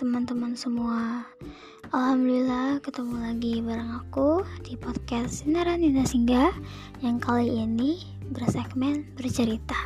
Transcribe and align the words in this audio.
teman-teman 0.00 0.56
semua. 0.56 1.28
Alhamdulillah 1.92 2.80
ketemu 2.80 3.20
lagi 3.20 3.60
bareng 3.60 4.00
aku 4.00 4.48
di 4.64 4.72
podcast 4.72 5.44
Sinaran 5.44 5.84
Dinda 5.84 6.08
Singgah 6.08 6.56
Yang 7.04 7.16
kali 7.20 7.68
ini 7.68 8.00
bersegmen 8.32 9.04
bercerita. 9.12 9.76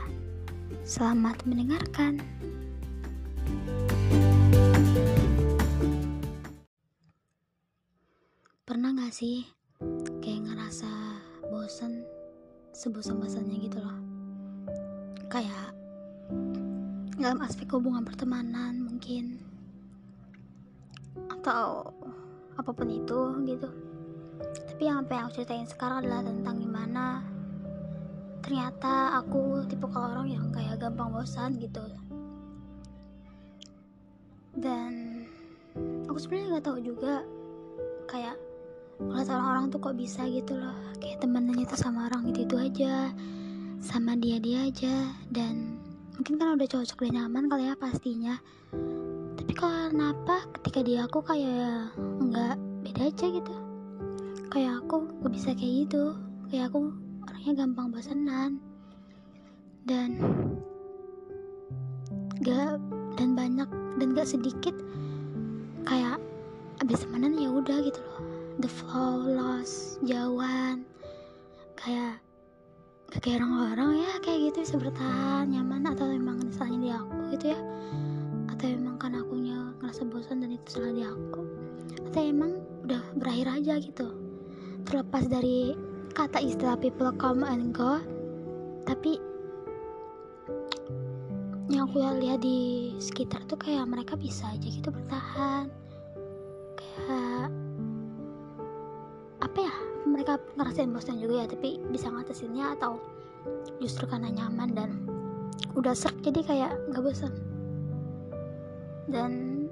Selamat 0.86 1.42
mendengarkan. 1.42 2.22
Pernah 8.62 8.94
gak 8.94 9.18
sih 9.18 9.50
kayak 10.22 10.46
ngerasa 10.46 10.94
bosen 11.50 12.06
Sebosan-bosannya 12.70 13.66
gitu 13.66 13.82
loh? 13.82 13.98
Kayak 15.26 15.74
dalam 17.18 17.42
aspek 17.42 17.66
hubungan 17.74 18.06
pertemanan 18.06 18.78
mungkin 18.78 19.53
atau 21.44 21.92
apa 22.56 22.70
pun 22.72 22.88
itu 22.88 23.20
gitu. 23.44 23.68
Tapi 24.72 24.88
yang 24.88 25.04
apa 25.04 25.12
yang 25.12 25.22
aku 25.28 25.44
ceritain 25.44 25.68
sekarang 25.68 26.00
adalah 26.00 26.24
tentang 26.24 26.56
gimana 26.56 27.20
ternyata 28.40 29.20
aku 29.20 29.64
tipe 29.68 29.84
kalau 29.92 30.08
orang 30.16 30.28
yang 30.32 30.48
kayak 30.48 30.80
gampang 30.80 31.12
bosan 31.12 31.60
gitu. 31.60 31.84
Dan 34.56 35.24
aku 36.08 36.16
sebenarnya 36.16 36.56
nggak 36.56 36.64
tahu 36.64 36.78
juga 36.80 37.20
kayak 38.08 38.40
ngeliat 39.04 39.28
orang-orang 39.28 39.64
tuh 39.68 39.80
kok 39.84 39.96
bisa 40.00 40.24
gitu 40.24 40.56
loh. 40.56 40.76
Kayak 40.96 41.28
temennya 41.28 41.68
tuh 41.68 41.76
sama 41.76 42.08
orang 42.08 42.32
itu 42.32 42.48
itu 42.48 42.56
aja 42.56 43.12
sama 43.84 44.16
dia 44.16 44.40
dia 44.40 44.64
aja. 44.64 45.12
Dan 45.28 45.76
mungkin 46.16 46.40
kan 46.40 46.56
udah 46.56 46.68
cocok 46.72 47.04
dan 47.04 47.20
nyaman 47.20 47.52
kali 47.52 47.68
ya 47.68 47.76
pastinya 47.76 48.40
tapi 49.34 49.52
kenapa 49.54 50.46
ketika 50.58 50.80
dia 50.86 51.06
aku 51.06 51.18
kayak 51.22 51.90
nggak 51.98 52.56
beda 52.86 53.10
aja 53.10 53.26
gitu? 53.30 53.54
Kayak 54.54 54.86
aku 54.86 55.10
gak 55.22 55.32
bisa 55.34 55.50
kayak 55.54 55.74
gitu. 55.88 56.14
Kayak 56.50 56.70
aku 56.70 56.94
orangnya 57.26 57.52
gampang 57.58 57.90
bosanan 57.90 58.50
dan 59.82 60.14
gak 62.46 62.78
dan 63.18 63.34
banyak 63.34 63.66
dan 63.98 64.06
gak 64.14 64.30
sedikit 64.30 64.74
kayak 65.82 66.22
abis 66.82 67.02
temenan 67.02 67.34
ya 67.34 67.50
udah 67.50 67.78
gitu 67.82 67.98
loh. 67.98 68.22
The 68.62 68.70
flow 68.70 69.26
lost 69.26 69.98
jauhan. 70.06 70.86
Kayak 71.74 72.22
kayak 73.22 73.42
orang-orang 73.42 74.02
ya 74.02 74.12
kayak 74.22 74.38
gitu 74.50 74.58
bisa 74.66 74.76
bertahan 74.78 75.46
nyaman 75.50 75.86
atau 75.86 76.10
memang 76.10 76.42
misalnya 76.42 76.78
di 76.78 76.90
aku 76.90 77.16
gitu 77.34 77.46
ya 77.54 77.60
atau 78.64 78.80
emang 78.80 78.96
kan 78.96 79.12
akunya 79.12 79.76
ngerasa 79.76 80.08
bosan 80.08 80.40
dan 80.40 80.56
itu 80.56 80.80
salah 80.80 80.96
di 80.96 81.04
aku? 81.04 81.44
Atau 82.08 82.24
emang 82.24 82.64
udah 82.88 83.04
berakhir 83.12 83.60
aja 83.60 83.76
gitu? 83.76 84.08
Terlepas 84.88 85.28
dari 85.28 85.76
kata 86.16 86.40
istilah 86.40 86.80
people 86.80 87.12
come 87.20 87.44
and 87.44 87.76
go 87.76 88.00
tapi 88.88 89.20
yang 91.68 91.92
aku 91.92 92.00
lihat 92.24 92.40
di 92.40 92.96
sekitar 92.96 93.44
tuh 93.44 93.60
kayak 93.60 93.84
mereka 93.84 94.16
bisa 94.16 94.48
aja 94.48 94.64
gitu 94.64 94.88
bertahan. 94.88 95.68
Kayak 96.80 97.52
apa 99.44 99.58
ya? 99.60 99.74
Mereka 100.08 100.40
ngerasain 100.56 100.88
bosan 100.88 101.20
juga 101.20 101.44
ya 101.44 101.46
tapi 101.52 101.84
bisa 101.92 102.08
ngatasinnya 102.08 102.80
atau 102.80 102.96
justru 103.76 104.08
karena 104.08 104.32
nyaman 104.32 104.72
dan 104.72 105.04
udah 105.76 105.92
serak 105.92 106.16
jadi 106.24 106.40
kayak 106.40 106.72
nggak 106.88 107.04
bosan 107.04 107.53
dan 109.08 109.64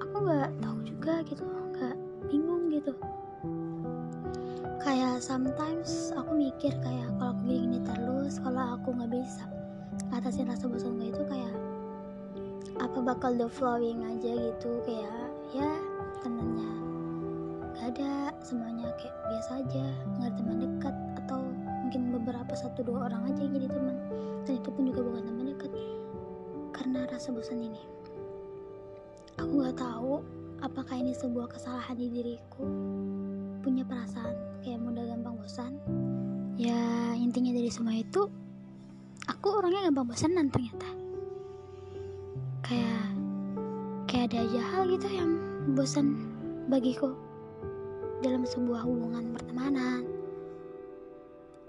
aku 0.00 0.16
nggak 0.24 0.52
tahu 0.64 0.78
juga 0.86 1.14
gitu 1.28 1.42
nggak 1.44 1.96
bingung 2.32 2.72
gitu. 2.72 2.92
Kayak 4.80 5.20
sometimes 5.20 6.14
aku 6.16 6.32
mikir 6.32 6.72
kayak 6.80 7.08
kalau 7.20 7.34
aku 7.36 7.42
gini, 7.44 7.78
terus 7.84 8.40
kalau 8.40 8.78
aku 8.78 8.94
nggak 8.96 9.12
bisa 9.12 9.44
ngatasin 10.08 10.48
rasa 10.48 10.64
bosan 10.70 10.96
gue 10.96 11.12
itu 11.12 11.22
kayak 11.28 11.54
apa 12.78 12.98
bakal 13.02 13.34
the 13.36 13.48
flowing 13.50 14.00
aja 14.06 14.32
gitu. 14.32 14.80
Kayak 14.88 15.28
ya 15.52 15.70
tenangnya 16.24 16.70
ada 17.78 18.32
semuanya 18.40 18.88
kayak 18.96 19.16
biasa 19.28 19.50
aja 19.64 19.86
nggak 20.18 20.32
teman 20.40 20.56
dekat 20.64 20.96
atau 21.24 21.40
mungkin 21.84 22.02
beberapa 22.20 22.52
satu 22.56 22.80
dua 22.84 23.12
orang 23.12 23.32
aja 23.34 23.40
yang 23.44 23.54
jadi 23.60 23.68
teman. 23.68 23.96
Dan 24.48 24.52
itu 24.64 24.68
pun 24.72 24.82
juga 24.88 25.00
bukan 25.04 25.22
teman 25.28 25.46
dekat 25.52 25.72
karena 26.72 27.04
rasa 27.10 27.34
bosan 27.34 27.60
ini 27.60 27.97
aku 29.48 29.64
nggak 29.64 29.80
tahu 29.80 30.20
apakah 30.60 31.00
ini 31.00 31.16
sebuah 31.16 31.48
kesalahan 31.48 31.96
di 31.96 32.12
diriku. 32.12 32.68
Punya 33.64 33.80
perasaan 33.80 34.60
kayak 34.60 34.76
mudah 34.76 35.08
gampang 35.08 35.40
bosan. 35.40 35.72
Ya 36.60 37.16
intinya 37.16 37.56
dari 37.56 37.72
semua 37.72 37.96
itu 37.96 38.28
aku 39.24 39.48
orangnya 39.48 39.88
gampang 39.88 40.12
bosanan 40.12 40.52
ternyata. 40.52 40.84
Kayak 42.60 43.08
kayak 44.04 44.24
ada 44.28 44.38
aja 44.44 44.60
hal 44.68 44.82
gitu 44.92 45.08
yang 45.08 45.30
bosan 45.72 46.28
bagiku 46.68 47.16
dalam 48.20 48.44
sebuah 48.44 48.84
hubungan 48.84 49.32
pertemanan. 49.32 50.04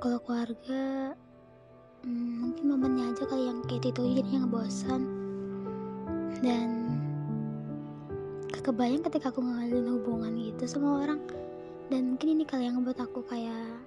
Kalau 0.04 0.20
keluarga 0.28 1.16
hmm, 2.04 2.44
mungkin 2.44 2.76
momennya 2.76 3.16
aja 3.16 3.24
kali 3.24 3.48
yang 3.48 3.64
kayak 3.72 3.88
itu 3.88 4.20
jadinya 4.20 4.44
ngebosan 4.44 5.02
dan 6.44 7.00
kebayang 8.70 9.02
ketika 9.02 9.34
aku 9.34 9.42
ngalin 9.42 9.98
hubungan 9.98 10.38
gitu 10.38 10.70
sama 10.70 11.02
orang. 11.02 11.18
Dan 11.90 12.14
mungkin 12.14 12.38
ini 12.38 12.46
kali 12.46 12.70
yang 12.70 12.78
ngebuat 12.78 13.02
aku 13.02 13.26
kayak 13.26 13.82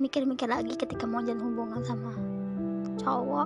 mikir-mikir 0.00 0.48
lagi 0.48 0.72
ketika 0.72 1.04
mau 1.04 1.20
jalan 1.20 1.44
hubungan 1.44 1.84
sama 1.84 2.16
cowok. 2.96 3.44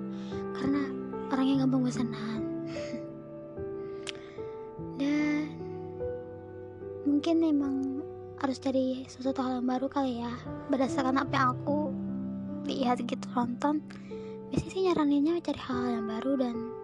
Karena 0.54 0.86
orangnya 1.34 1.66
gampang 1.66 1.82
bosanan 1.82 2.40
dan 5.02 5.50
mungkin 7.02 7.36
emang 7.42 7.76
harus 8.38 8.62
cari 8.62 9.02
sesuatu 9.10 9.42
hal 9.42 9.58
yang 9.58 9.66
baru 9.66 9.90
kali 9.90 10.22
ya. 10.22 10.30
Berdasarkan 10.70 11.18
apa 11.18 11.34
yang 11.34 11.48
aku 11.58 11.90
lihat 12.70 13.02
gitu 13.02 13.26
nonton. 13.34 13.82
Biasanya 14.54 14.70
sih 14.70 14.82
nyaraninnya 14.86 15.42
cari 15.42 15.58
hal, 15.58 15.82
hal 15.82 15.90
yang 15.98 16.06
baru 16.06 16.32
dan 16.38 16.77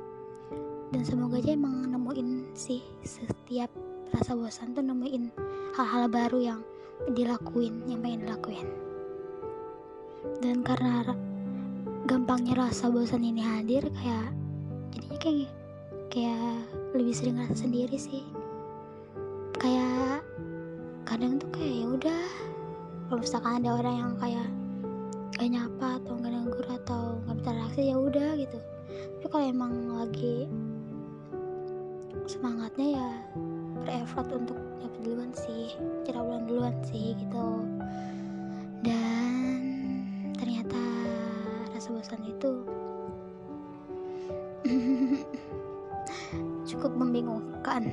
dan 0.95 1.03
semoga 1.03 1.43
aja 1.43 1.59
emang 1.59 1.91
nemuin 1.91 2.55
sih 2.55 2.79
setiap 3.03 3.67
rasa 4.15 4.39
bosan 4.39 4.79
tuh 4.79 4.87
nemuin 4.87 5.27
hal-hal 5.75 6.07
baru 6.07 6.39
yang 6.39 6.61
dilakuin 7.19 7.83
yang 7.91 7.99
pengen 7.99 8.23
dilakuin. 8.23 8.71
Dan 10.39 10.63
karena 10.63 11.03
gampangnya 12.07 12.71
rasa 12.71 12.95
bosan 12.95 13.27
ini 13.27 13.43
hadir 13.43 13.83
kayak 13.91 14.31
jadinya 14.95 15.19
kayak 15.19 15.51
kayak 16.15 16.63
lebih 16.95 17.11
sering 17.11 17.43
rasa 17.43 17.67
sendiri 17.67 17.99
sih. 17.99 18.23
Kayak 19.59 20.23
kadang 21.11 21.43
tuh 21.43 21.51
kayak 21.51 21.75
ya 21.75 21.87
udah 21.91 22.23
kalau 23.11 23.19
misalkan 23.19 23.59
ada 23.59 23.83
orang 23.83 23.95
yang 23.99 24.13
kayak 24.23 24.49
gak 25.35 25.51
nyapa 25.51 25.99
atau 25.99 26.13
gak 26.23 26.31
negur 26.31 26.67
atau 26.71 27.19
gak 27.27 27.35
bisa 27.43 27.51
reaksi 27.51 27.83
ya 27.91 27.97
udah 27.99 28.31
gitu. 28.39 28.59
Tapi 29.19 29.27
kalau 29.27 29.45
emang 29.51 29.75
lagi 29.91 30.47
semangatnya 32.25 33.01
ya 33.01 33.11
berefort 33.85 34.29
untuk 34.33 34.57
nyapa 34.81 34.99
duluan 35.05 35.31
sih 35.37 35.77
bulan 36.25 36.51
duluan 36.51 36.77
sih 36.85 37.17
gitu. 37.17 37.47
Dan 38.85 39.61
ternyata 40.37 40.83
rasa 41.73 41.89
bosan 41.93 42.21
itu 42.27 42.53
cukup 46.69 46.93
membingungkan 46.97 47.89